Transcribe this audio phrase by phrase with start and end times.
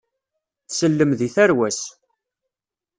[0.67, 1.81] Tsellem deg tarwa-s.